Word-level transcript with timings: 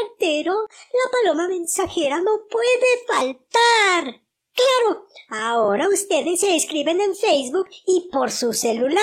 Cartero, 0.00 0.52
la 0.52 1.10
paloma 1.10 1.48
mensajera 1.48 2.20
no 2.20 2.46
puede 2.50 3.06
faltar. 3.06 4.20
Claro, 4.52 5.06
ahora 5.30 5.88
ustedes 5.88 6.40
se 6.40 6.56
escriben 6.56 7.00
en 7.00 7.14
Facebook 7.14 7.68
y 7.86 8.08
por 8.12 8.30
su 8.30 8.52
celular. 8.52 9.00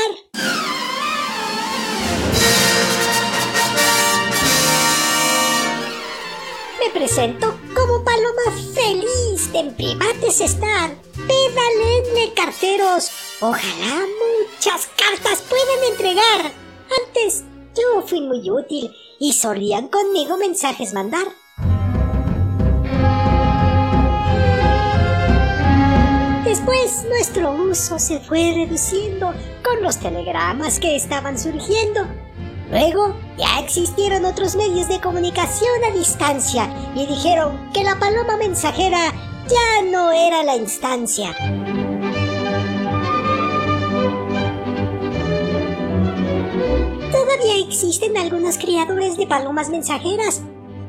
Me 6.79 6.89
presento 6.91 7.57
como 7.73 8.03
paloma 8.03 8.51
feliz 8.73 9.51
de 9.51 9.59
en 9.59 9.75
primates 9.75 10.41
estar. 10.41 10.95
Pédalenle, 11.27 12.33
carteros. 12.35 13.09
Ojalá 13.41 14.05
muchas 14.51 14.87
cartas 14.95 15.41
puedan 15.41 15.91
entregar. 15.91 16.51
Antes 17.05 17.43
yo 17.77 18.01
fui 18.01 18.21
muy 18.21 18.49
útil 18.49 18.91
y 19.19 19.33
solían 19.33 19.87
conmigo 19.87 20.37
mensajes 20.37 20.93
mandar. 20.93 21.27
Después 26.43 27.05
nuestro 27.09 27.51
uso 27.51 27.99
se 27.99 28.19
fue 28.19 28.53
reduciendo 28.55 29.33
con 29.63 29.83
los 29.83 29.97
telegramas 29.99 30.79
que 30.79 30.95
estaban 30.95 31.37
surgiendo. 31.37 32.07
Luego 32.71 33.15
ya 33.37 33.59
existieron 33.59 34.25
otros 34.25 34.55
medios 34.55 34.87
de 34.87 34.99
comunicación 34.99 35.83
a 35.89 35.93
distancia 35.93 36.69
y 36.95 37.05
dijeron 37.05 37.71
que 37.73 37.83
la 37.83 37.99
paloma 37.99 38.37
mensajera 38.37 39.13
ya 39.47 39.89
no 39.89 40.11
era 40.11 40.43
la 40.43 40.55
instancia. 40.55 41.33
Todavía 47.27 47.57
existen 47.57 48.15
algunos 48.15 48.57
criadores 48.57 49.17
de 49.17 49.27
palomas 49.27 49.69
mensajeras. 49.69 50.43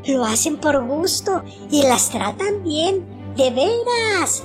Lo 0.06 0.24
hacen 0.24 0.56
por 0.56 0.86
gusto 0.86 1.42
y 1.68 1.82
las 1.82 2.10
tratan 2.10 2.62
bien, 2.62 3.04
de 3.36 3.50
veras. 3.50 4.44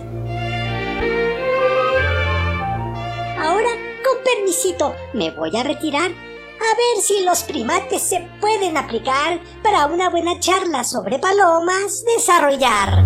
Ahora, 3.38 3.69
con 4.03 4.23
permisito, 4.23 4.95
me 5.14 5.30
voy 5.30 5.55
a 5.55 5.61
retirar 5.61 6.09
a 6.09 6.75
ver 6.75 7.03
si 7.03 7.23
los 7.23 7.44
primates 7.44 8.02
se 8.02 8.27
pueden 8.41 8.75
aplicar 8.75 9.39
para 9.61 9.86
una 9.86 10.09
buena 10.09 10.39
charla 10.39 10.83
sobre 10.83 11.19
palomas 11.19 12.03
desarrollar. 12.05 13.03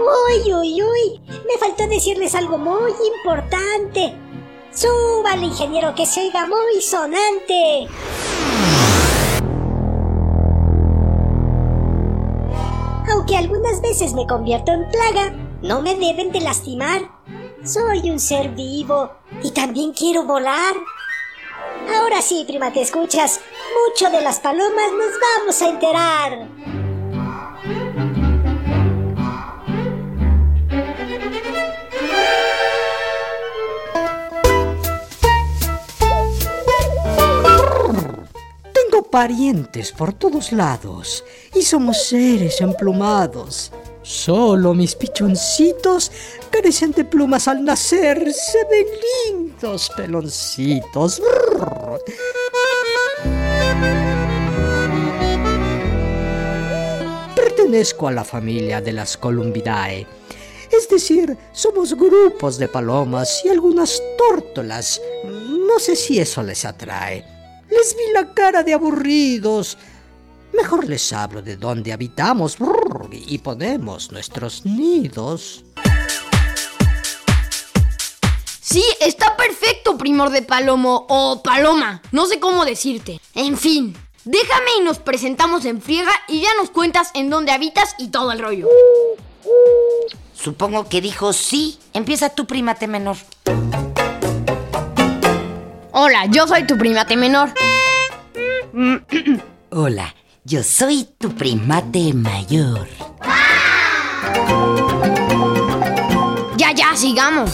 Uy, 0.00 0.52
uy, 0.52 0.82
uy, 0.82 1.27
me 1.48 1.58
faltó 1.58 1.86
decirles 1.88 2.34
algo 2.34 2.58
muy 2.58 2.92
importante. 3.16 4.14
Súbale, 4.70 5.46
ingeniero, 5.46 5.94
que 5.94 6.04
se 6.04 6.20
oiga 6.20 6.46
muy 6.46 6.80
sonante. 6.82 7.88
Aunque 13.10 13.36
algunas 13.36 13.80
veces 13.80 14.12
me 14.12 14.26
convierto 14.26 14.72
en 14.72 14.88
plaga, 14.90 15.34
no 15.62 15.80
me 15.80 15.96
deben 15.96 16.30
de 16.30 16.40
lastimar. 16.40 17.10
Soy 17.64 18.10
un 18.10 18.20
ser 18.20 18.50
vivo 18.50 19.10
y 19.42 19.50
también 19.52 19.92
quiero 19.92 20.24
volar. 20.24 20.74
Ahora 21.96 22.20
sí, 22.20 22.44
prima, 22.46 22.72
te 22.72 22.82
escuchas. 22.82 23.40
Mucho 23.88 24.10
de 24.10 24.22
las 24.22 24.40
palomas 24.40 24.92
nos 24.92 25.12
vamos 25.38 25.62
a 25.62 25.68
enterar. 25.68 26.77
Parientes 39.10 39.92
por 39.92 40.12
todos 40.12 40.52
lados 40.52 41.24
y 41.54 41.62
somos 41.62 42.04
seres 42.04 42.60
emplumados. 42.60 43.72
Solo 44.02 44.72
mis 44.74 44.94
pichoncitos 44.94 46.10
carecen 46.50 46.92
de 46.92 47.04
plumas 47.04 47.46
al 47.46 47.64
nacer. 47.64 48.32
Se 48.32 48.58
ven 48.70 48.86
lindos 49.26 49.90
peloncitos. 49.96 51.20
Pertenezco 57.34 58.08
a 58.08 58.12
la 58.12 58.24
familia 58.24 58.80
de 58.80 58.92
las 58.92 59.16
Columbidae. 59.16 60.06
Es 60.72 60.88
decir, 60.88 61.36
somos 61.52 61.94
grupos 61.94 62.58
de 62.58 62.68
palomas 62.68 63.42
y 63.44 63.48
algunas 63.48 64.02
tórtolas. 64.16 65.00
No 65.24 65.78
sé 65.78 65.96
si 65.96 66.18
eso 66.18 66.42
les 66.42 66.64
atrae. 66.64 67.37
Les 67.78 67.94
vi 67.94 68.12
la 68.12 68.34
cara 68.34 68.64
de 68.64 68.74
aburridos. 68.74 69.78
Mejor 70.52 70.88
les 70.88 71.12
hablo 71.12 71.42
de 71.42 71.56
dónde 71.56 71.92
habitamos 71.92 72.56
y 73.12 73.38
ponemos 73.38 74.10
nuestros 74.10 74.66
nidos. 74.66 75.64
Sí, 78.60 78.82
está 79.00 79.36
perfecto, 79.36 79.96
primor 79.96 80.30
de 80.30 80.42
palomo 80.42 81.06
o 81.08 81.40
paloma. 81.40 82.02
No 82.10 82.26
sé 82.26 82.40
cómo 82.40 82.64
decirte. 82.64 83.20
En 83.36 83.56
fin, 83.56 83.96
déjame 84.24 84.70
y 84.80 84.82
nos 84.82 84.98
presentamos 84.98 85.64
en 85.64 85.80
friega 85.80 86.12
y 86.26 86.40
ya 86.40 86.48
nos 86.60 86.70
cuentas 86.70 87.12
en 87.14 87.30
dónde 87.30 87.52
habitas 87.52 87.94
y 87.96 88.08
todo 88.08 88.32
el 88.32 88.40
rollo. 88.40 88.66
Supongo 90.34 90.88
que 90.88 91.00
dijo 91.00 91.32
sí. 91.32 91.78
Empieza 91.92 92.30
tu 92.30 92.44
primate 92.44 92.88
menor. 92.88 93.18
Hola, 95.92 96.26
yo 96.26 96.46
soy 96.46 96.64
tu 96.64 96.78
primate 96.78 97.16
menor. 97.16 97.52
Hola, 99.70 100.14
yo 100.44 100.62
soy 100.62 101.08
tu 101.18 101.34
primate 101.34 102.12
mayor. 102.12 102.86
Ya, 106.56 106.72
ya, 106.72 106.94
sigamos. 106.94 107.52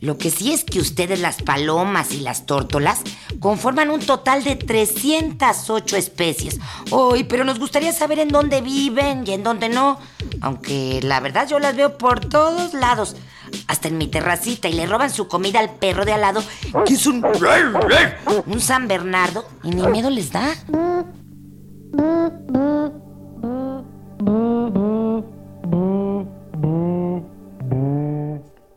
Lo 0.00 0.16
que 0.16 0.30
sí 0.30 0.52
es 0.52 0.64
que 0.64 0.78
ustedes, 0.78 1.20
las 1.20 1.42
palomas 1.42 2.12
y 2.12 2.20
las 2.20 2.46
tórtolas, 2.46 3.00
conforman 3.40 3.90
un 3.90 4.00
total 4.00 4.44
de 4.44 4.56
308 4.56 5.96
especies. 5.96 6.60
Hoy, 6.90 7.24
pero 7.24 7.44
nos 7.44 7.58
gustaría 7.58 7.92
saber 7.92 8.20
en 8.20 8.28
dónde 8.28 8.60
viven 8.60 9.24
y 9.26 9.32
en 9.32 9.42
dónde 9.42 9.68
no. 9.68 9.98
Aunque 10.40 11.00
la 11.02 11.20
verdad 11.20 11.48
yo 11.48 11.58
las 11.58 11.74
veo 11.74 11.98
por 11.98 12.20
todos 12.20 12.74
lados. 12.74 13.16
Hasta 13.66 13.88
en 13.88 13.98
mi 13.98 14.08
terracita 14.08 14.68
y 14.68 14.72
le 14.72 14.86
roban 14.86 15.10
su 15.10 15.28
comida 15.28 15.60
al 15.60 15.74
perro 15.74 16.04
de 16.04 16.12
al 16.12 16.20
lado, 16.20 16.42
que 16.86 16.94
es 16.94 17.06
un. 17.06 17.24
un 18.46 18.60
San 18.60 18.88
Bernardo, 18.88 19.44
y 19.62 19.70
ni 19.70 19.86
miedo 19.88 20.10
les 20.10 20.32
da. 20.32 20.54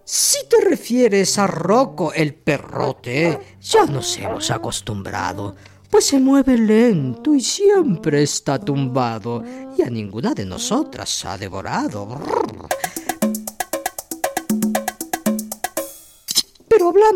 Si 0.03 0.39
te 0.49 0.59
refieres 0.69 1.37
a 1.37 1.47
Rocco 1.47 2.11
el 2.13 2.33
perrote, 2.33 3.39
ya 3.61 3.85
nos 3.85 4.17
hemos 4.17 4.51
acostumbrado, 4.51 5.55
pues 5.89 6.07
se 6.07 6.19
mueve 6.19 6.57
lento 6.57 7.33
y 7.33 7.41
siempre 7.41 8.23
está 8.23 8.59
tumbado, 8.59 9.43
y 9.77 9.81
a 9.81 9.89
ninguna 9.89 10.33
de 10.33 10.45
nosotras 10.45 11.25
ha 11.25 11.37
devorado. 11.37 12.19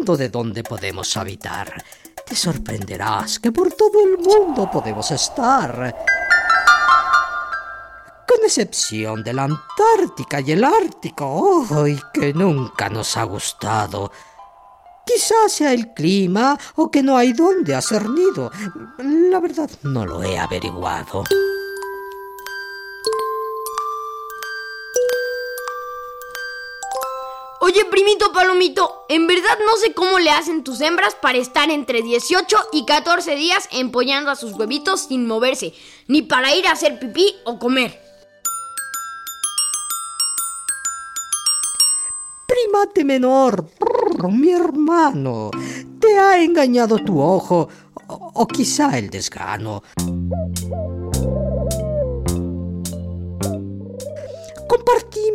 De 0.03 0.29
dónde 0.29 0.61
podemos 0.61 1.15
habitar, 1.15 1.83
te 2.27 2.35
sorprenderás 2.35 3.39
que 3.39 3.51
por 3.51 3.71
todo 3.71 4.03
el 4.03 4.17
mundo 4.17 4.69
podemos 4.69 5.09
estar. 5.09 5.95
Con 8.27 8.37
excepción 8.43 9.23
de 9.23 9.33
la 9.33 9.45
Antártica 9.45 10.41
y 10.41 10.51
el 10.51 10.63
Ártico, 10.65 11.65
¡ay, 11.71 11.99
que 12.13 12.33
nunca 12.33 12.89
nos 12.89 13.15
ha 13.15 13.23
gustado! 13.23 14.11
Quizás 15.05 15.53
sea 15.53 15.73
el 15.73 15.93
clima 15.93 16.57
o 16.75 16.91
que 16.91 17.01
no 17.01 17.17
hay 17.17 17.31
dónde 17.33 17.73
hacer 17.73 18.07
nido. 18.09 18.51
La 18.97 19.39
verdad 19.39 19.69
no 19.83 20.05
lo 20.05 20.21
he 20.21 20.37
averiguado. 20.37 21.23
Oye, 27.75 27.83
primito 27.91 28.31
palomito, 28.31 29.05
en 29.09 29.27
verdad 29.27 29.57
no 29.65 29.75
sé 29.75 29.93
cómo 29.93 30.17
le 30.17 30.29
hacen 30.29 30.63
tus 30.63 30.79
hembras 30.79 31.13
para 31.15 31.39
estar 31.39 31.69
entre 31.69 32.01
18 32.01 32.55
y 32.71 32.85
14 32.85 33.35
días 33.35 33.67
empollando 33.69 34.31
a 34.31 34.37
sus 34.37 34.53
huevitos 34.53 35.01
sin 35.01 35.27
moverse, 35.27 35.73
ni 36.07 36.21
para 36.21 36.55
ir 36.55 36.67
a 36.67 36.71
hacer 36.71 36.97
pipí 36.99 37.35
o 37.43 37.59
comer. 37.59 37.99
Primate 42.47 43.03
menor, 43.03 43.65
mi 44.29 44.51
hermano, 44.51 45.51
te 45.99 46.17
ha 46.17 46.41
engañado 46.41 46.97
tu 46.99 47.19
ojo 47.19 47.67
o, 48.07 48.31
o 48.35 48.47
quizá 48.47 48.97
el 48.97 49.09
desgano. 49.09 49.83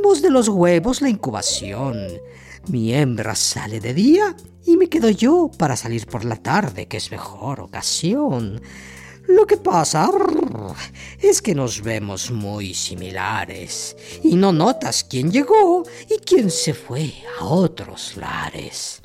De 0.01 0.29
los 0.29 0.49
huevos 0.49 1.03
la 1.03 1.09
incubación. 1.09 2.09
Mi 2.67 2.93
hembra 2.93 3.37
sale 3.37 3.81
de 3.81 3.95
día 3.95 4.35
y 4.67 4.77
me 4.77 4.89
quedo 4.89 5.09
yo 5.09 5.51
para 5.57 5.77
salir 5.77 6.07
por 6.07 6.25
la 6.25 6.37
tarde, 6.37 6.89
que 6.89 6.97
es 6.97 7.13
mejor 7.13 7.61
ocasión. 7.61 8.61
Lo 9.29 9.47
que 9.47 9.57
pasa 9.57 10.11
es 11.21 11.41
que 11.41 11.55
nos 11.55 11.83
vemos 11.83 12.33
muy 12.33 12.75
similares 12.75 13.97
y 14.25 14.35
no 14.35 14.53
notas 14.53 15.05
quién 15.05 15.31
llegó 15.31 15.85
y 16.09 16.19
quién 16.19 16.51
se 16.51 16.75
fue 16.75 17.13
a 17.39 17.45
otros 17.45 18.17
lares. 18.17 19.01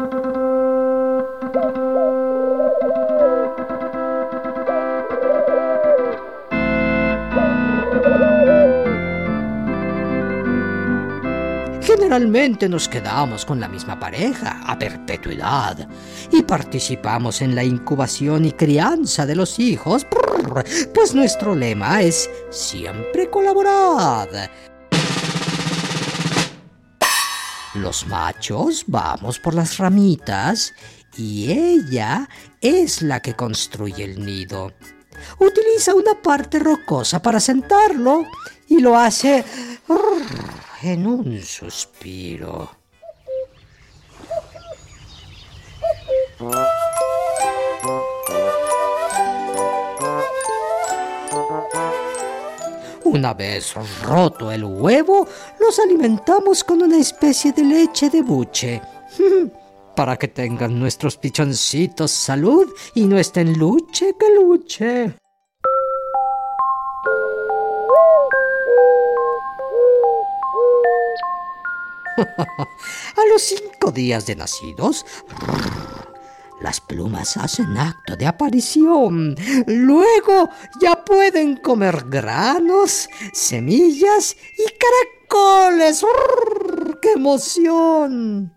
Generalmente 12.05 12.69
nos 12.69 12.87
quedamos 12.87 13.45
con 13.45 13.59
la 13.59 13.67
misma 13.67 13.99
pareja 13.99 14.61
a 14.63 14.77
perpetuidad 14.77 15.89
y 16.31 16.43
participamos 16.43 17.41
en 17.41 17.55
la 17.55 17.63
incubación 17.63 18.45
y 18.45 18.51
crianza 18.51 19.25
de 19.25 19.35
los 19.35 19.57
hijos, 19.57 20.05
pues 20.93 21.15
nuestro 21.15 21.55
lema 21.55 22.03
es 22.03 22.29
siempre 22.51 23.27
colaborad. 23.31 24.27
Los 27.73 28.05
machos 28.05 28.83
vamos 28.85 29.39
por 29.39 29.55
las 29.55 29.79
ramitas 29.79 30.75
y 31.17 31.51
ella 31.51 32.29
es 32.61 33.01
la 33.01 33.19
que 33.19 33.33
construye 33.33 34.03
el 34.03 34.23
nido. 34.23 34.73
Utiliza 35.39 35.95
una 35.95 36.13
parte 36.21 36.59
rocosa 36.59 37.19
para 37.19 37.39
sentarlo 37.39 38.25
y 38.67 38.79
lo 38.79 38.95
hace 38.95 39.43
en 40.81 41.07
un 41.07 41.41
suspiro. 41.41 42.69
Una 53.03 53.33
vez 53.33 53.73
roto 54.03 54.51
el 54.51 54.63
huevo, 54.63 55.27
los 55.59 55.79
alimentamos 55.79 56.63
con 56.63 56.81
una 56.81 56.97
especie 56.97 57.51
de 57.51 57.63
leche 57.63 58.09
de 58.09 58.21
buche. 58.21 58.81
Para 59.95 60.17
que 60.17 60.27
tengan 60.27 60.77
nuestros 60.77 61.15
pichoncitos 61.15 62.11
salud 62.11 62.67
y 62.93 63.05
no 63.05 63.17
estén 63.17 63.57
luche 63.57 64.15
que 64.19 64.35
luche. 64.35 65.15
A 72.17 73.25
los 73.31 73.41
cinco 73.41 73.91
días 73.91 74.25
de 74.25 74.35
nacidos, 74.35 75.05
las 76.61 76.79
plumas 76.81 77.37
hacen 77.37 77.77
acto 77.77 78.15
de 78.15 78.25
aparición. 78.25 79.35
Luego 79.67 80.49
ya 80.81 81.03
pueden 81.03 81.57
comer 81.57 82.05
granos, 82.07 83.09
semillas 83.33 84.35
y 84.57 84.65
caracoles. 84.77 86.05
¡Qué 87.01 87.11
emoción! 87.13 88.53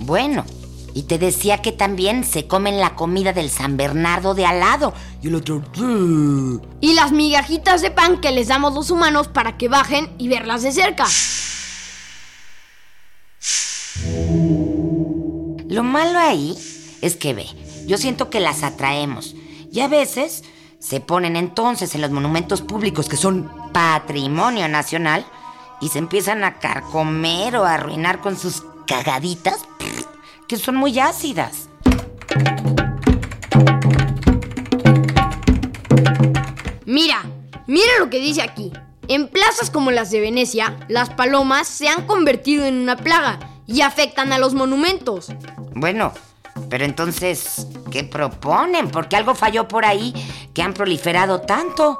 Bueno, 0.00 0.44
y 0.98 1.04
te 1.04 1.16
decía 1.16 1.62
que 1.62 1.70
también 1.70 2.24
se 2.24 2.48
comen 2.48 2.80
la 2.80 2.96
comida 2.96 3.32
del 3.32 3.50
San 3.50 3.76
Bernardo 3.76 4.34
de 4.34 4.44
al 4.44 4.58
lado. 4.58 4.92
Y 5.22 5.28
el 5.28 5.36
otro... 5.36 5.62
Y 6.80 6.94
las 6.94 7.12
migajitas 7.12 7.82
de 7.82 7.92
pan 7.92 8.20
que 8.20 8.32
les 8.32 8.48
damos 8.48 8.74
los 8.74 8.90
humanos 8.90 9.28
para 9.28 9.56
que 9.56 9.68
bajen 9.68 10.12
y 10.18 10.26
verlas 10.26 10.64
de 10.64 10.72
cerca. 10.72 11.06
Lo 15.68 15.84
malo 15.84 16.18
ahí 16.18 16.58
es 17.00 17.14
que 17.14 17.32
ve, 17.32 17.46
yo 17.86 17.96
siento 17.96 18.28
que 18.28 18.40
las 18.40 18.64
atraemos. 18.64 19.36
Y 19.70 19.78
a 19.78 19.86
veces 19.86 20.42
se 20.80 20.98
ponen 20.98 21.36
entonces 21.36 21.94
en 21.94 22.00
los 22.00 22.10
monumentos 22.10 22.60
públicos 22.60 23.08
que 23.08 23.16
son 23.16 23.48
patrimonio 23.72 24.66
nacional 24.66 25.24
y 25.80 25.90
se 25.90 26.00
empiezan 26.00 26.42
a 26.42 26.58
carcomer 26.58 27.54
o 27.54 27.64
a 27.64 27.74
arruinar 27.74 28.20
con 28.20 28.36
sus 28.36 28.64
cagaditas 28.88 29.60
que 30.48 30.56
son 30.56 30.76
muy 30.76 30.98
ácidas. 30.98 31.68
Mira, 36.86 37.22
mira 37.66 37.92
lo 37.98 38.08
que 38.08 38.18
dice 38.18 38.42
aquí. 38.42 38.72
En 39.08 39.28
plazas 39.28 39.70
como 39.70 39.90
las 39.90 40.10
de 40.10 40.20
Venecia, 40.20 40.76
las 40.88 41.10
palomas 41.10 41.68
se 41.68 41.88
han 41.88 42.06
convertido 42.06 42.64
en 42.64 42.76
una 42.76 42.96
plaga 42.96 43.38
y 43.66 43.82
afectan 43.82 44.32
a 44.32 44.38
los 44.38 44.54
monumentos. 44.54 45.28
Bueno, 45.74 46.12
pero 46.68 46.84
entonces, 46.84 47.66
¿qué 47.90 48.04
proponen? 48.04 48.90
Porque 48.90 49.16
algo 49.16 49.34
falló 49.34 49.68
por 49.68 49.84
ahí 49.84 50.14
que 50.54 50.62
han 50.62 50.74
proliferado 50.74 51.42
tanto. 51.42 51.98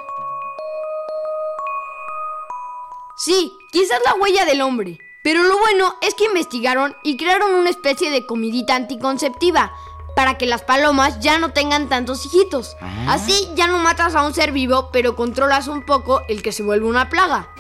Sí, 3.17 3.53
quizás 3.73 4.01
la 4.05 4.15
huella 4.15 4.45
del 4.45 4.63
hombre. 4.63 4.99
Pero 5.29 5.43
lo 5.43 5.59
bueno 5.59 5.95
es 6.01 6.15
que 6.15 6.25
investigaron 6.25 6.97
y 7.03 7.19
crearon 7.19 7.53
una 7.53 7.69
especie 7.69 8.11
de 8.11 8.25
comidita 8.25 8.75
anticonceptiva 8.75 9.75
para 10.17 10.39
que 10.39 10.47
las 10.47 10.63
palomas 10.63 11.21
ya 11.21 11.37
no 11.37 11.53
tengan 11.53 11.91
tantos 11.91 12.25
hijitos. 12.25 12.79
Así 13.07 13.47
ya 13.55 13.67
no 13.67 13.77
matas 13.77 14.15
a 14.15 14.25
un 14.25 14.33
ser 14.33 14.53
vivo, 14.53 14.89
pero 14.91 15.17
controlas 15.17 15.69
un 15.69 15.85
poco 15.85 16.23
el 16.29 16.41
que 16.41 16.51
se 16.51 16.63
vuelve 16.63 16.87
una 16.87 17.11
plaga. 17.11 17.51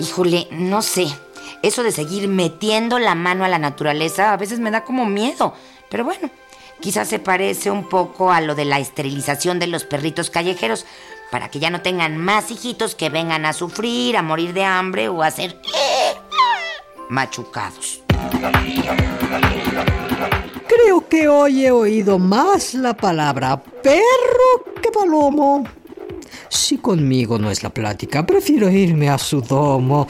Híjole, 0.00 0.48
no 0.50 0.82
sé. 0.82 1.06
Eso 1.62 1.84
de 1.84 1.92
seguir 1.92 2.26
metiendo 2.26 2.98
la 2.98 3.14
mano 3.14 3.44
a 3.44 3.48
la 3.48 3.60
naturaleza 3.60 4.32
a 4.32 4.36
veces 4.36 4.58
me 4.58 4.72
da 4.72 4.82
como 4.82 5.06
miedo. 5.06 5.54
Pero 5.88 6.02
bueno, 6.02 6.30
quizás 6.80 7.08
se 7.08 7.18
parece 7.18 7.70
un 7.70 7.88
poco 7.88 8.32
a 8.32 8.40
lo 8.40 8.54
de 8.54 8.64
la 8.64 8.78
esterilización 8.78 9.58
de 9.58 9.66
los 9.66 9.84
perritos 9.84 10.30
callejeros, 10.30 10.86
para 11.30 11.50
que 11.50 11.58
ya 11.58 11.70
no 11.70 11.82
tengan 11.82 12.16
más 12.16 12.50
hijitos 12.50 12.94
que 12.94 13.10
vengan 13.10 13.44
a 13.44 13.52
sufrir, 13.52 14.16
a 14.16 14.22
morir 14.22 14.52
de 14.54 14.64
hambre 14.64 15.08
o 15.08 15.22
a 15.22 15.30
ser 15.30 15.60
machucados. 17.10 18.02
Creo 20.66 21.08
que 21.08 21.28
hoy 21.28 21.66
he 21.66 21.70
oído 21.70 22.18
más 22.18 22.74
la 22.74 22.94
palabra 22.94 23.62
perro 23.62 24.74
que 24.82 24.90
palomo. 24.90 25.64
Si 26.48 26.78
conmigo 26.78 27.38
no 27.38 27.50
es 27.50 27.62
la 27.62 27.70
plática, 27.70 28.24
prefiero 28.24 28.70
irme 28.70 29.08
a 29.08 29.18
su 29.18 29.40
domo. 29.40 30.06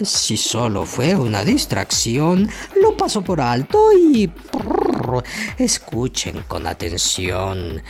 Si 0.00 0.36
solo 0.36 0.84
fue 0.84 1.14
una 1.14 1.44
distracción, 1.44 2.48
lo 2.80 2.96
paso 2.96 3.22
por 3.22 3.40
alto 3.40 3.92
y... 3.92 4.30
escuchen 5.58 6.44
con 6.48 6.66
atención. 6.66 7.82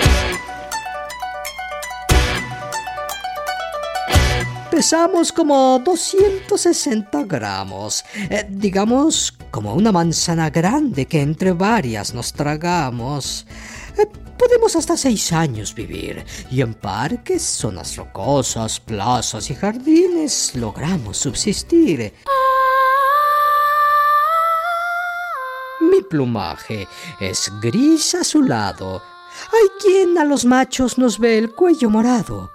Pesamos 4.70 5.30
como 5.30 5.78
260 5.78 7.22
gramos, 7.24 8.04
eh, 8.28 8.44
digamos 8.48 9.32
como 9.52 9.72
una 9.72 9.92
manzana 9.92 10.50
grande 10.50 11.06
que 11.06 11.20
entre 11.20 11.52
varias 11.52 12.12
nos 12.12 12.32
tragamos. 12.32 13.46
Eh, 13.96 14.08
podemos 14.36 14.74
hasta 14.74 14.96
seis 14.96 15.32
años 15.32 15.74
vivir 15.76 16.24
y 16.50 16.60
en 16.60 16.74
parques, 16.74 17.42
zonas 17.42 17.94
rocosas, 17.94 18.80
plazas 18.80 19.48
y 19.48 19.54
jardines 19.54 20.56
logramos 20.56 21.18
subsistir. 21.18 22.12
Plumaje 26.04 26.88
es 27.20 27.52
gris 27.60 28.14
azulado. 28.14 29.02
Hay 29.52 29.68
quien 29.80 30.18
a 30.18 30.24
los 30.24 30.44
machos 30.44 30.98
nos 30.98 31.18
ve 31.18 31.38
el 31.38 31.54
cuello 31.54 31.90
morado. 31.90 32.50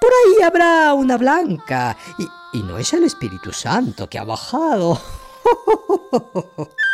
Por 0.00 0.10
ahí 0.10 0.42
habrá 0.42 0.94
una 0.94 1.16
blanca. 1.18 1.96
Y, 2.18 2.28
y 2.58 2.62
no 2.62 2.78
es 2.78 2.92
el 2.92 3.04
Espíritu 3.04 3.52
Santo 3.52 4.08
que 4.08 4.18
ha 4.18 4.24
bajado. 4.24 5.00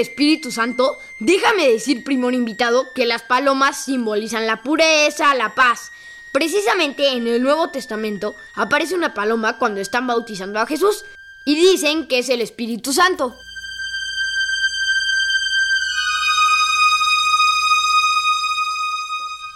Espíritu 0.00 0.50
Santo, 0.50 0.98
déjame 1.18 1.68
decir, 1.68 2.04
primor 2.04 2.34
invitado, 2.34 2.92
que 2.94 3.06
las 3.06 3.22
palomas 3.22 3.84
simbolizan 3.84 4.46
la 4.46 4.62
pureza, 4.62 5.34
la 5.34 5.54
paz. 5.54 5.92
Precisamente 6.32 7.12
en 7.12 7.26
el 7.26 7.42
Nuevo 7.42 7.70
Testamento 7.70 8.34
aparece 8.54 8.94
una 8.94 9.14
paloma 9.14 9.58
cuando 9.58 9.80
están 9.80 10.06
bautizando 10.06 10.60
a 10.60 10.66
Jesús 10.66 11.04
y 11.44 11.56
dicen 11.56 12.06
que 12.06 12.18
es 12.18 12.28
el 12.28 12.40
Espíritu 12.40 12.92
Santo. 12.92 13.36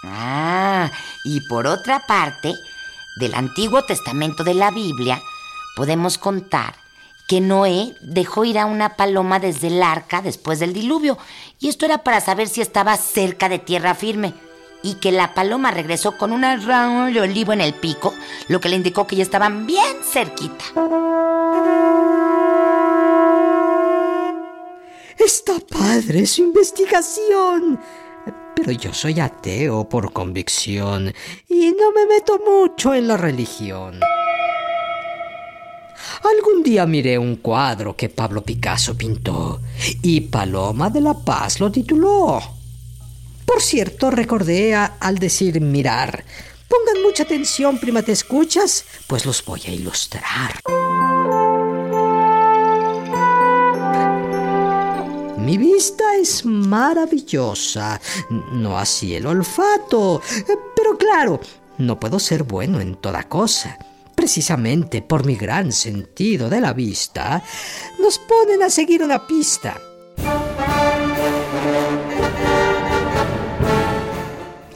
Ah, 0.03 0.91
y 1.23 1.41
por 1.41 1.67
otra 1.67 2.05
parte, 2.05 2.55
del 3.15 3.35
Antiguo 3.35 3.83
Testamento 3.83 4.43
de 4.43 4.53
la 4.53 4.71
Biblia, 4.71 5.21
podemos 5.75 6.17
contar 6.17 6.82
que 7.33 7.41
Noé 7.41 7.95
dejó 8.01 8.45
ir 8.45 8.59
a 8.59 8.67
una 8.67 8.95
paloma 8.95 9.39
desde 9.39 9.65
el 9.65 9.81
arca 9.81 10.21
después 10.21 10.59
del 10.59 10.71
diluvio, 10.71 11.17
y 11.59 11.67
esto 11.67 11.83
era 11.83 12.03
para 12.03 12.21
saber 12.21 12.47
si 12.47 12.61
estaba 12.61 12.95
cerca 12.95 13.49
de 13.49 13.57
tierra 13.57 13.95
firme, 13.95 14.35
y 14.83 14.99
que 14.99 15.11
la 15.11 15.33
paloma 15.33 15.71
regresó 15.71 16.15
con 16.15 16.31
una 16.31 16.57
rama 16.57 17.09
de 17.09 17.21
olivo 17.21 17.51
en 17.51 17.61
el 17.61 17.73
pico, 17.73 18.13
lo 18.49 18.61
que 18.61 18.69
le 18.69 18.75
indicó 18.75 19.07
que 19.07 19.15
ya 19.15 19.23
estaban 19.23 19.65
bien 19.65 19.95
cerquita. 20.03 20.63
Está 25.17 25.53
padre 25.67 26.27
su 26.27 26.43
investigación. 26.43 27.79
Pero 28.55 28.73
yo 28.73 28.93
soy 28.93 29.19
ateo 29.19 29.89
por 29.89 30.13
convicción 30.13 31.11
y 31.49 31.71
no 31.71 31.91
me 31.93 32.05
meto 32.05 32.39
mucho 32.45 32.93
en 32.93 33.07
la 33.07 33.17
religión. 33.17 33.99
Algún 36.23 36.63
día 36.63 36.85
miré 36.85 37.17
un 37.17 37.35
cuadro 37.35 37.97
que 37.97 38.07
Pablo 38.07 38.43
Picasso 38.43 38.95
pintó 38.95 39.59
y 40.01 40.21
Paloma 40.21 40.89
de 40.89 41.01
la 41.01 41.13
Paz 41.13 41.59
lo 41.59 41.69
tituló. 41.69 42.41
Por 43.45 43.61
cierto, 43.61 44.09
recordé 44.09 44.73
al 44.73 45.19
decir 45.19 45.59
mirar. 45.59 46.23
Pongan 46.69 47.03
mucha 47.03 47.23
atención, 47.23 47.77
prima, 47.77 48.01
¿te 48.01 48.13
escuchas? 48.13 48.85
Pues 49.05 49.25
los 49.25 49.43
voy 49.43 49.61
a 49.67 49.71
ilustrar. 49.71 50.61
Mi 55.37 55.57
vista 55.57 56.15
es 56.15 56.45
maravillosa, 56.45 57.99
no 58.29 58.77
así 58.77 59.13
el 59.13 59.25
olfato, 59.25 60.21
pero 60.73 60.97
claro, 60.97 61.41
no 61.77 61.99
puedo 61.99 62.17
ser 62.17 62.43
bueno 62.43 62.79
en 62.79 62.95
toda 62.95 63.27
cosa. 63.27 63.77
Precisamente 64.23 65.01
por 65.01 65.25
mi 65.25 65.35
gran 65.35 65.73
sentido 65.73 66.49
de 66.49 66.61
la 66.61 66.71
vista, 66.71 67.43
nos 67.99 68.19
ponen 68.19 68.63
a 68.63 68.69
seguir 68.69 69.03
una 69.03 69.27
pista. 69.27 69.77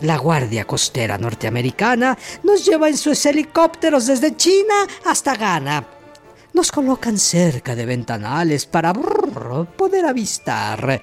La 0.01 0.17
Guardia 0.17 0.65
Costera 0.65 1.17
Norteamericana 1.17 2.17
nos 2.43 2.65
lleva 2.65 2.89
en 2.89 2.97
sus 2.97 3.25
helicópteros 3.25 4.07
desde 4.07 4.35
China 4.35 4.85
hasta 5.05 5.33
Ghana. 5.33 5.87
Nos 6.51 6.69
colocan 6.69 7.17
cerca 7.17 7.73
de 7.73 7.85
ventanales 7.85 8.65
para 8.65 8.91
poder 8.91 10.07
avistar. 10.07 11.01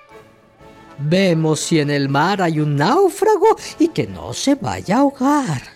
Vemos 0.98 1.60
si 1.60 1.80
en 1.80 1.88
el 1.88 2.10
mar 2.10 2.42
hay 2.42 2.60
un 2.60 2.76
náufrago 2.76 3.56
y 3.78 3.88
que 3.88 4.06
no 4.06 4.34
se 4.34 4.54
vaya 4.54 4.96
a 4.96 5.00
ahogar. 5.00 5.74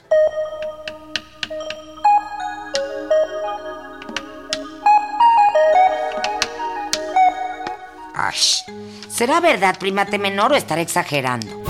¿Será 9.08 9.40
verdad, 9.40 9.78
primate 9.78 10.18
menor, 10.18 10.52
o 10.52 10.56
estaré 10.56 10.82
exagerando? 10.82 11.62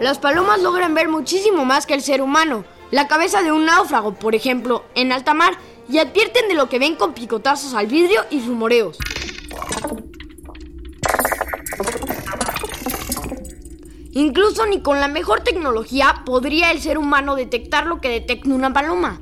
Las 0.00 0.18
palomas 0.18 0.60
logran 0.60 0.94
ver 0.94 1.08
muchísimo 1.08 1.64
más 1.64 1.86
que 1.86 1.94
el 1.94 2.02
ser 2.02 2.20
humano. 2.20 2.64
La 2.90 3.08
cabeza 3.08 3.42
de 3.42 3.52
un 3.52 3.64
náufrago, 3.64 4.14
por 4.14 4.34
ejemplo, 4.34 4.84
en 4.94 5.10
alta 5.10 5.34
mar, 5.34 5.58
y 5.88 5.98
advierten 5.98 6.48
de 6.48 6.54
lo 6.54 6.68
que 6.68 6.78
ven 6.78 6.96
con 6.96 7.14
picotazos 7.14 7.74
al 7.74 7.86
vidrio 7.86 8.24
y 8.30 8.44
rumoreos. 8.44 8.98
Incluso 14.12 14.66
ni 14.66 14.80
con 14.80 14.98
la 14.98 15.08
mejor 15.08 15.42
tecnología 15.42 16.22
podría 16.24 16.70
el 16.70 16.80
ser 16.80 16.96
humano 16.98 17.36
detectar 17.36 17.86
lo 17.86 18.00
que 18.00 18.08
detecta 18.08 18.48
una 18.48 18.72
paloma. 18.72 19.20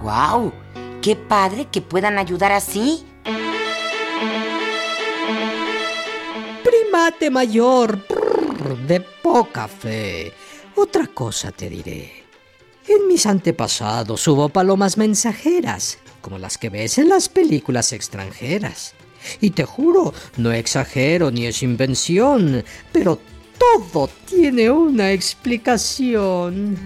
¡Guau! 0.00 0.63
¡Qué 1.04 1.16
padre 1.16 1.68
que 1.70 1.82
puedan 1.82 2.16
ayudar 2.16 2.50
así! 2.50 3.04
Primate 6.64 7.28
mayor, 7.28 8.02
de 8.88 9.00
poca 9.22 9.68
fe. 9.68 10.32
Otra 10.74 11.06
cosa 11.08 11.52
te 11.52 11.68
diré. 11.68 12.24
En 12.88 13.06
mis 13.06 13.26
antepasados 13.26 14.26
hubo 14.28 14.48
palomas 14.48 14.96
mensajeras, 14.96 15.98
como 16.22 16.38
las 16.38 16.56
que 16.56 16.70
ves 16.70 16.96
en 16.96 17.10
las 17.10 17.28
películas 17.28 17.92
extranjeras. 17.92 18.94
Y 19.42 19.50
te 19.50 19.66
juro, 19.66 20.14
no 20.38 20.52
exagero 20.52 21.30
ni 21.30 21.44
es 21.44 21.62
invención, 21.62 22.64
pero 22.92 23.20
todo 23.58 24.08
tiene 24.26 24.70
una 24.70 25.12
explicación. 25.12 26.78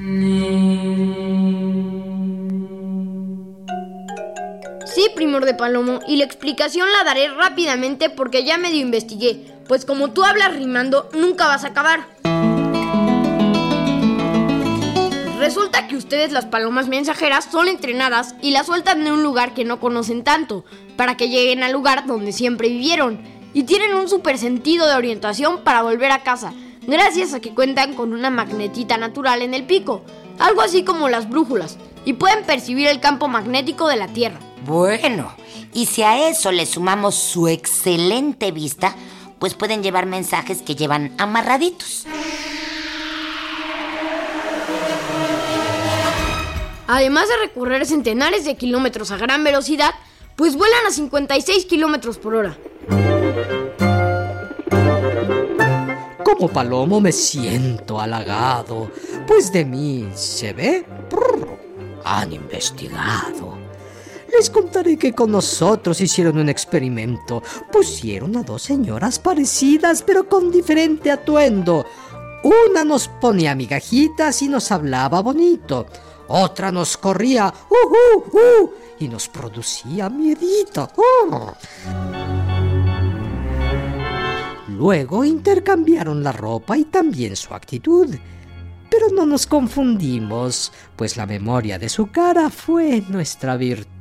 Sí, 4.99 5.07
primor 5.15 5.45
de 5.45 5.55
Palomo, 5.55 6.01
y 6.09 6.17
la 6.17 6.25
explicación 6.25 6.89
la 6.91 7.05
daré 7.05 7.29
rápidamente 7.29 8.11
porque 8.11 8.43
ya 8.43 8.59
medio 8.59 8.81
investigué, 8.81 9.47
pues 9.69 9.85
como 9.85 10.11
tú 10.11 10.25
hablas 10.25 10.57
rimando, 10.57 11.09
nunca 11.13 11.47
vas 11.47 11.63
a 11.63 11.69
acabar. 11.69 12.01
Resulta 15.39 15.87
que 15.87 15.95
ustedes 15.95 16.33
las 16.33 16.47
palomas 16.47 16.89
mensajeras 16.89 17.45
son 17.45 17.69
entrenadas 17.69 18.35
y 18.43 18.51
las 18.51 18.67
sueltan 18.67 19.05
de 19.05 19.13
un 19.13 19.23
lugar 19.23 19.55
que 19.55 19.65
no 19.65 19.79
conocen 19.79 20.25
tanto, 20.25 20.65
para 20.97 21.17
que 21.17 21.29
lleguen 21.29 21.63
al 21.63 21.71
lugar 21.71 22.09
donde 22.09 22.33
siempre 22.33 22.69
vivieron, 22.69 23.21
y 23.55 23.63
tienen 23.63 23.95
un 23.95 24.09
super 24.09 24.37
sentido 24.37 24.89
de 24.89 24.97
orientación 24.97 25.63
para 25.63 25.83
volver 25.83 26.11
a 26.11 26.25
casa, 26.25 26.53
gracias 26.89 27.35
a 27.35 27.41
que 27.41 27.55
cuentan 27.55 27.95
con 27.95 28.13
una 28.13 28.31
magnetita 28.31 28.97
natural 28.97 29.43
en 29.43 29.55
el 29.55 29.63
pico, 29.63 30.03
algo 30.41 30.61
así 30.61 30.83
como 30.83 31.09
las 31.09 31.31
brújulas, 31.31 31.79
y 32.05 32.15
pueden 32.15 32.43
percibir 32.43 32.89
el 32.89 32.99
campo 32.99 33.29
magnético 33.29 33.87
de 33.87 33.95
la 33.95 34.09
Tierra. 34.09 34.41
Bueno, 34.67 35.33
y 35.73 35.87
si 35.87 36.03
a 36.03 36.29
eso 36.29 36.53
le 36.53 36.67
sumamos 36.67 37.15
su 37.15 37.49
excelente 37.49 38.51
vista, 38.53 38.95
pues 39.39 39.55
pueden 39.55 39.83
llevar 39.83 40.07
mensajes 40.07 40.63
que 40.63 40.75
llevan 40.75 41.15
amarraditos. 41.19 42.07
Además 46.87 47.29
de 47.29 47.37
recorrer 47.37 47.85
centenares 47.85 48.45
de 48.45 48.57
kilómetros 48.57 49.11
a 49.11 49.19
gran 49.19 49.45
velocidad, 49.45 49.95
pues 50.37 50.57
vuelan 50.57 50.87
a 50.87 50.91
56 50.91 51.67
kilómetros 51.67 52.17
por 52.19 52.35
hora. 52.35 52.59
Como 56.25 56.49
palomo 56.49 57.01
me 57.01 57.13
siento 57.13 58.01
halagado, 58.01 58.91
pues 59.27 59.53
de 59.53 59.65
mí 59.65 60.09
se 60.15 60.53
ve, 60.53 60.87
han 62.05 62.33
investigado. 62.33 63.58
Les 64.39 64.51
contaré 64.51 64.97
que 64.97 65.15
con 65.15 65.33
nosotros 65.33 66.01
hicieron 66.01 66.39
un 66.39 66.49
experimento. 66.49 67.43
Pusieron 67.73 68.37
a 68.37 68.45
dos 68.45 68.63
señoras 68.63 69.19
parecidas, 69.19 70.05
pero 70.05 70.29
con 70.29 70.53
diferente 70.53 71.11
atuendo. 71.11 71.85
Una 72.45 72.85
nos 72.85 73.09
ponía 73.09 73.57
migajitas 73.57 74.41
y 74.43 74.49
nos 74.49 74.71
hablaba 74.71 75.23
bonito. 75.23 75.87
Otra 76.29 76.71
nos 76.71 76.97
corría, 76.97 77.53
uh, 77.69 77.75
uh, 77.75 78.39
uh, 78.39 78.71
y 79.01 79.09
nos 79.09 79.29
producía 79.29 80.09
miedito. 80.09 80.89
Luego 84.69 85.25
intercambiaron 85.25 86.23
la 86.23 86.31
ropa 86.31 86.79
y 86.79 86.85
también 86.85 87.35
su 87.35 87.55
actitud. 87.55 88.15
Pero 88.89 89.09
no 89.13 89.27
nos 89.27 89.49
confundimos, 89.49 90.73
pues 90.95 91.17
la 91.17 91.27
memoria 91.27 91.77
de 91.77 91.89
su 91.89 92.07
cara 92.13 92.51
fue 92.51 93.03
nuestra 93.09 93.57
virtud. 93.57 93.98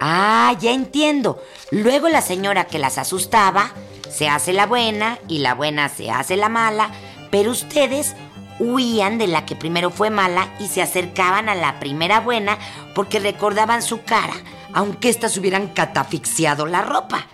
Ah, 0.00 0.54
ya 0.60 0.72
entiendo. 0.72 1.40
Luego 1.70 2.08
la 2.08 2.20
señora 2.20 2.66
que 2.66 2.78
las 2.78 2.98
asustaba 2.98 3.72
se 4.10 4.28
hace 4.28 4.52
la 4.52 4.66
buena 4.66 5.18
y 5.28 5.38
la 5.38 5.54
buena 5.54 5.88
se 5.88 6.10
hace 6.10 6.36
la 6.36 6.48
mala, 6.48 6.90
pero 7.30 7.50
ustedes 7.50 8.14
huían 8.60 9.18
de 9.18 9.26
la 9.26 9.44
que 9.46 9.56
primero 9.56 9.90
fue 9.90 10.10
mala 10.10 10.54
y 10.60 10.68
se 10.68 10.82
acercaban 10.82 11.48
a 11.48 11.54
la 11.54 11.80
primera 11.80 12.20
buena 12.20 12.58
porque 12.94 13.18
recordaban 13.18 13.82
su 13.82 14.02
cara, 14.02 14.34
aunque 14.72 15.08
éstas 15.08 15.36
hubieran 15.36 15.68
catafixiado 15.68 16.66
la 16.66 16.82
ropa. 16.82 17.26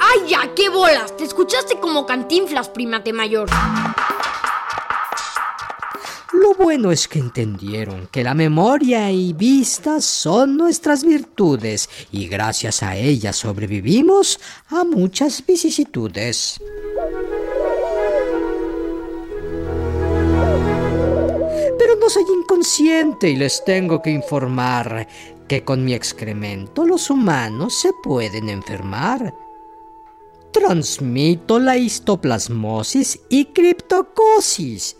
¡Ay, 0.00 0.28
ya! 0.28 0.54
¡Qué 0.54 0.68
bolas! 0.68 1.16
Te 1.16 1.24
escuchaste 1.24 1.80
como 1.80 2.06
cantinflas, 2.06 2.68
primate 2.68 3.12
mayor. 3.12 3.48
Lo 6.50 6.64
bueno 6.64 6.90
es 6.90 7.06
que 7.06 7.20
entendieron 7.20 8.08
que 8.10 8.24
la 8.24 8.34
memoria 8.34 9.08
y 9.12 9.32
vista 9.32 10.00
son 10.00 10.56
nuestras 10.56 11.04
virtudes 11.04 11.88
y 12.10 12.26
gracias 12.26 12.82
a 12.82 12.96
ellas 12.96 13.36
sobrevivimos 13.36 14.40
a 14.68 14.82
muchas 14.82 15.46
vicisitudes. 15.46 16.60
Pero 21.78 21.96
no 22.00 22.10
soy 22.10 22.24
inconsciente 22.42 23.30
y 23.30 23.36
les 23.36 23.64
tengo 23.64 24.02
que 24.02 24.10
informar 24.10 25.06
que 25.46 25.62
con 25.62 25.84
mi 25.84 25.94
excremento 25.94 26.84
los 26.84 27.10
humanos 27.10 27.74
se 27.74 27.92
pueden 28.02 28.48
enfermar. 28.48 29.32
Transmito 30.52 31.60
la 31.60 31.76
histoplasmosis 31.76 33.20
y 33.28 33.44
criptocosis. 33.44 34.96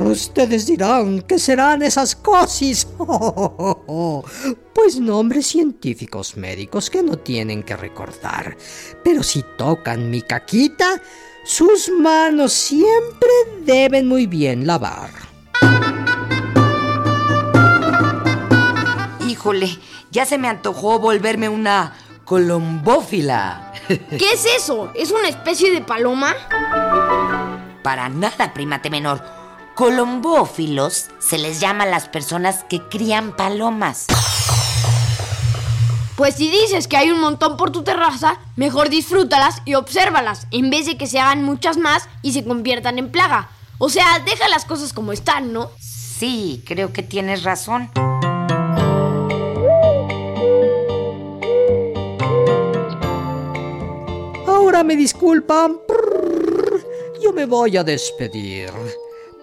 Ustedes 0.00 0.66
dirán 0.66 1.22
que 1.22 1.38
serán 1.38 1.82
esas 1.82 2.14
cosis. 2.14 2.86
Pues 4.74 5.00
nombres 5.00 5.46
científicos 5.46 6.36
médicos 6.36 6.90
que 6.90 7.02
no 7.02 7.16
tienen 7.16 7.62
que 7.62 7.74
recordar. 7.76 8.56
Pero 9.02 9.22
si 9.22 9.42
tocan 9.56 10.10
mi 10.10 10.20
caquita, 10.20 11.00
sus 11.44 11.88
manos 11.88 12.52
siempre 12.52 13.30
deben 13.64 14.06
muy 14.06 14.26
bien 14.26 14.66
lavar. 14.66 15.10
Híjole, 19.26 19.78
ya 20.10 20.26
se 20.26 20.36
me 20.36 20.48
antojó 20.48 20.98
volverme 20.98 21.48
una 21.48 21.96
colombófila. 22.26 23.72
¿Qué 23.88 24.32
es 24.34 24.44
eso? 24.44 24.90
¿Es 24.94 25.10
una 25.10 25.28
especie 25.28 25.72
de 25.72 25.80
paloma? 25.80 26.34
Para 27.86 28.08
nada, 28.08 28.52
primate 28.52 28.90
menor. 28.90 29.22
Colombófilos 29.76 31.06
se 31.20 31.38
les 31.38 31.60
llama 31.60 31.84
a 31.84 31.86
las 31.86 32.08
personas 32.08 32.64
que 32.64 32.82
crían 32.82 33.36
palomas. 33.36 34.06
Pues 36.16 36.34
si 36.34 36.50
dices 36.50 36.88
que 36.88 36.96
hay 36.96 37.12
un 37.12 37.20
montón 37.20 37.56
por 37.56 37.70
tu 37.70 37.84
terraza, 37.84 38.40
mejor 38.56 38.88
disfrútalas 38.88 39.62
y 39.64 39.74
obsérvalas, 39.74 40.48
en 40.50 40.68
vez 40.68 40.86
de 40.86 40.96
que 40.96 41.06
se 41.06 41.20
hagan 41.20 41.44
muchas 41.44 41.76
más 41.76 42.08
y 42.22 42.32
se 42.32 42.44
conviertan 42.44 42.98
en 42.98 43.12
plaga. 43.12 43.50
O 43.78 43.88
sea, 43.88 44.18
deja 44.18 44.48
las 44.48 44.64
cosas 44.64 44.92
como 44.92 45.12
están, 45.12 45.52
¿no? 45.52 45.70
Sí, 45.78 46.64
creo 46.66 46.92
que 46.92 47.04
tienes 47.04 47.44
razón. 47.44 47.88
Ahora 54.44 54.82
me 54.82 54.96
disculpan. 54.96 55.76
Yo 57.26 57.32
me 57.32 57.44
voy 57.44 57.76
a 57.76 57.82
despedir. 57.82 58.70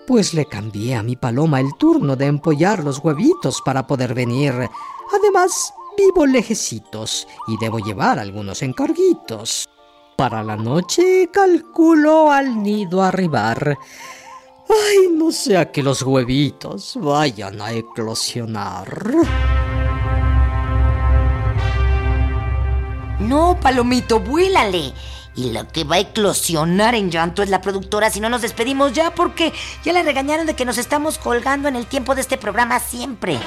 Pues 0.07 0.33
le 0.33 0.45
cambié 0.45 0.95
a 0.95 1.03
mi 1.03 1.17
paloma 1.17 1.59
el 1.59 1.75
turno 1.75 2.15
de 2.15 2.27
empollar 2.27 2.81
los 2.81 2.99
huevitos 2.99 3.61
para 3.61 3.85
poder 3.85 4.13
venir. 4.13 4.53
Además, 5.13 5.73
vivo 5.97 6.25
lejecitos 6.25 7.27
y 7.45 7.57
debo 7.57 7.79
llevar 7.79 8.19
algunos 8.19 8.61
encarguitos. 8.61 9.67
Para 10.15 10.41
la 10.43 10.55
noche 10.55 11.29
calculo 11.29 12.31
al 12.31 12.63
nido 12.63 13.03
arribar. 13.03 13.77
Ay, 14.69 15.09
no 15.11 15.33
sea 15.33 15.69
que 15.69 15.83
los 15.83 16.03
huevitos 16.03 16.97
vayan 17.01 17.59
a 17.59 17.73
eclosionar. 17.73 19.13
No, 23.19 23.59
Palomito, 23.61 24.21
vuélale. 24.21 24.93
Y 25.35 25.51
lo 25.51 25.67
que 25.67 25.83
va 25.83 25.95
a 25.95 25.99
eclosionar 25.99 26.93
en 26.93 27.09
llanto 27.09 27.41
es 27.41 27.49
la 27.49 27.61
productora 27.61 28.09
si 28.11 28.19
no 28.19 28.29
nos 28.29 28.41
despedimos 28.43 28.93
ya 28.93 29.15
porque 29.15 29.51
ya 29.83 29.91
le 29.93 30.03
regañaron 30.03 30.45
de 30.45 30.55
que 30.55 30.65
nos 30.65 30.77
estamos 30.77 31.17
colgando 31.17 31.67
en 31.67 31.75
el 31.75 31.87
tiempo 31.87 32.13
de 32.13 32.21
este 32.21 32.37
programa 32.37 32.79
siempre. 32.79 33.39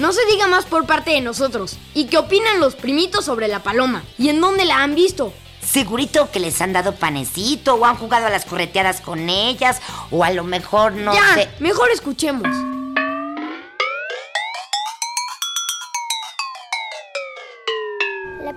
No 0.00 0.12
se 0.12 0.26
diga 0.26 0.48
más 0.48 0.64
por 0.64 0.84
parte 0.86 1.12
de 1.12 1.20
nosotros. 1.20 1.78
¿Y 1.94 2.06
qué 2.06 2.18
opinan 2.18 2.58
los 2.58 2.74
primitos 2.74 3.24
sobre 3.24 3.46
la 3.46 3.62
paloma? 3.62 4.02
¿Y 4.18 4.30
en 4.30 4.40
dónde 4.40 4.64
la 4.64 4.82
han 4.82 4.96
visto? 4.96 5.32
Segurito 5.64 6.28
que 6.32 6.40
les 6.40 6.60
han 6.60 6.72
dado 6.72 6.96
panecito 6.96 7.76
o 7.76 7.84
han 7.86 7.96
jugado 7.96 8.26
a 8.26 8.30
las 8.30 8.44
correteadas 8.44 9.00
con 9.00 9.30
ellas 9.30 9.80
o 10.10 10.24
a 10.24 10.30
lo 10.32 10.42
mejor 10.42 10.94
no 10.94 11.14
ya, 11.14 11.34
sé. 11.34 11.48
mejor 11.60 11.88
escuchemos. 11.92 12.48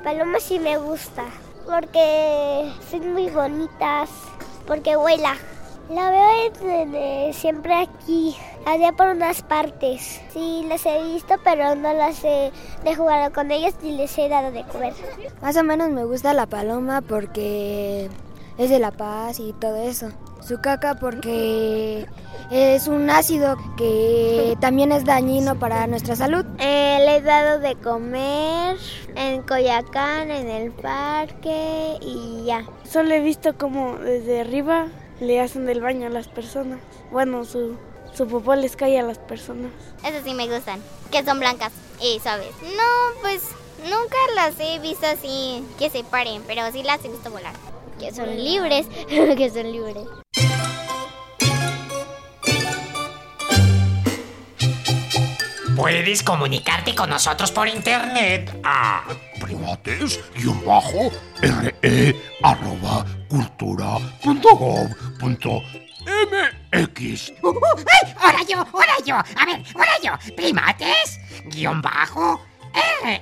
Paloma 0.06 0.40
sí 0.40 0.60
me 0.60 0.78
gusta 0.78 1.24
porque 1.66 2.72
son 2.92 3.14
muy 3.14 3.28
bonitas, 3.32 4.12
porque 4.68 4.96
vuela. 4.96 5.34
La 5.90 6.12
veo 6.12 6.52
desde 6.62 7.34
siempre 7.34 7.74
aquí, 7.74 8.36
allá 8.68 8.92
por 8.92 9.08
unas 9.08 9.42
partes. 9.42 10.22
Sí, 10.32 10.64
las 10.70 10.86
he 10.86 11.02
visto, 11.02 11.34
pero 11.44 11.74
no 11.74 11.92
las 11.94 12.24
he 12.24 12.52
de 12.84 12.96
jugado 12.96 13.34
con 13.34 13.50
ellas 13.50 13.74
ni 13.82 13.98
les 13.98 14.16
he 14.20 14.30
dado 14.30 14.52
de 14.52 14.64
comer. 14.66 14.94
Más 15.42 15.58
o 15.58 15.64
menos 15.64 15.90
me 15.90 16.06
gusta 16.06 16.34
la 16.34 16.46
paloma 16.46 17.02
porque 17.02 18.08
es 18.60 18.70
de 18.70 18.78
la 18.78 18.92
paz 18.92 19.40
y 19.40 19.54
todo 19.54 19.78
eso. 19.78 20.12
Su 20.48 20.62
caca 20.62 20.94
porque 20.94 22.06
es 22.52 22.88
un 22.88 23.10
ácido 23.10 23.58
que 23.78 24.56
también 24.62 24.92
es 24.92 25.04
dañino 25.04 25.58
para 25.58 25.88
nuestra 25.88 26.16
salud. 26.16 26.46
Eh, 26.60 27.00
le 27.04 27.16
he 27.16 27.22
dado 27.22 27.60
de 27.60 27.74
comer 27.76 28.78
en 29.16 29.42
Coyacán, 29.42 30.30
en 30.30 30.48
el 30.48 30.72
parque 30.72 31.98
y 32.00 32.44
ya. 32.46 32.64
Solo 32.88 33.16
he 33.16 33.22
visto 33.22 33.58
como 33.58 33.98
desde 33.98 34.42
arriba 34.42 34.88
le 35.20 35.42
hacen 35.42 35.66
del 35.66 35.82
baño 35.82 36.06
a 36.06 36.12
las 36.12 36.28
personas. 36.28 36.80
Bueno, 37.12 37.44
su, 37.44 37.76
su 38.14 38.28
popó 38.28 38.54
les 38.54 38.76
cae 38.76 39.00
a 39.00 39.04
las 39.04 39.18
personas. 39.18 39.72
Esas 40.06 40.24
sí 40.24 40.36
me 40.36 40.48
gustan, 40.48 40.80
que 41.12 41.24
son 41.24 41.40
blancas 41.40 41.72
y 42.00 42.20
suaves. 42.20 42.54
No, 42.62 43.22
pues 43.22 43.42
nunca 43.84 44.18
las 44.36 44.60
he 44.60 44.78
visto 44.78 45.08
así 45.08 45.64
que 45.80 45.90
se 45.90 46.04
paren, 46.04 46.44
pero 46.46 46.72
sí 46.72 46.84
las 46.84 47.04
he 47.04 47.10
visto 47.10 47.32
volar. 47.32 47.56
Que 48.00 48.14
son 48.14 48.30
libres, 48.36 48.86
que 49.08 49.50
son 49.50 49.72
libres. 49.72 50.06
Puedes 55.86 56.24
comunicarte 56.24 56.96
con 56.96 57.12
nosotros 57.12 57.52
por 57.52 57.68
internet 57.68 58.60
a 58.64 59.04
primates 59.40 60.20
guion 60.34 60.66
bajo 60.66 61.12
re 61.40 62.16
arroba 62.42 63.06
cultura 63.30 64.00
punto 64.24 64.56
gov 64.56 64.90
punto 65.20 65.62
mx. 66.74 67.34
Uh, 67.44 67.50
uh, 67.50 67.60
¡Ay! 67.78 68.16
¡Ahora 68.20 68.40
yo! 68.50 68.66
¡Ahora 68.74 68.96
yo! 69.06 69.16
A 69.16 69.46
ver, 69.46 69.64
ahora 69.76 69.92
yo. 70.02 70.34
Primates, 70.36 71.20
guion 71.52 71.84
bajo, 71.84 72.44
re, 73.04 73.22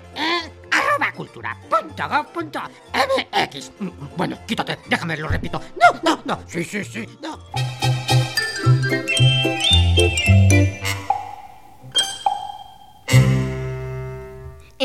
arroba 0.72 1.12
cultura 1.12 1.58
punto 1.70 2.08
gov 2.08 2.28
punto 2.28 2.62
mx. 2.94 3.72
Bueno, 4.16 4.38
quítate, 4.48 4.80
déjame, 4.88 5.18
lo 5.18 5.28
repito. 5.28 5.62
No, 5.82 6.00
no, 6.02 6.22
no. 6.24 6.40
Sí, 6.48 6.64
sí, 6.64 6.86
sí, 6.86 7.10
no. 7.22 7.38